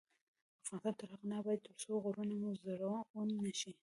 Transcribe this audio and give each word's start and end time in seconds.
افغانستان 0.65 0.93
تر 0.99 1.07
هغو 1.11 1.25
نه 1.31 1.35
ابادیږي، 1.41 1.65
ترڅو 1.67 1.93
غرونه 2.03 2.33
مو 2.41 2.49
زرغون 2.61 3.29
نشي. 3.45 3.73